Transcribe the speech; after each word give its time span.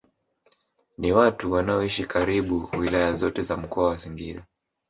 Ni 0.97 1.11
watu 1.11 1.51
wanaoishi 1.51 2.05
karibu 2.05 2.69
wilaya 2.79 3.15
zote 3.15 3.41
za 3.41 3.57
mkoa 3.57 3.87
wa 3.89 3.99
Singida 3.99 4.45